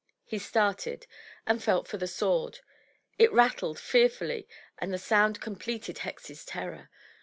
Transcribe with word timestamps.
He 0.25 0.39
started, 0.39 1.05
and 1.45 1.63
felt 1.63 1.87
for 1.87 1.97
the 1.97 2.07
sword. 2.07 2.61
It 3.19 3.31
rattled 3.31 3.79
fearfully, 3.79 4.47
and 4.79 4.91
the 4.91 4.97
sound 4.97 5.39
completed 5.39 5.97
Hexie's 5.97 6.43
terror. 6.43 6.89